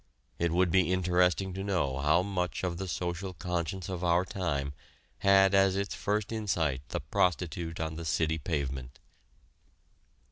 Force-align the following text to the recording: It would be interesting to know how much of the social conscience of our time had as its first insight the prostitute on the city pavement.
It 0.39 0.51
would 0.51 0.71
be 0.71 0.91
interesting 0.91 1.53
to 1.53 1.63
know 1.63 1.99
how 1.99 2.23
much 2.23 2.63
of 2.63 2.77
the 2.77 2.87
social 2.87 3.35
conscience 3.35 3.87
of 3.87 4.03
our 4.03 4.25
time 4.25 4.73
had 5.19 5.53
as 5.53 5.75
its 5.75 5.93
first 5.93 6.31
insight 6.31 6.81
the 6.89 7.01
prostitute 7.01 7.79
on 7.79 7.97
the 7.97 8.05
city 8.05 8.39
pavement. 8.39 8.97